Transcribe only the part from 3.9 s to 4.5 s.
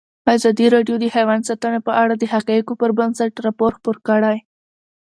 کړی.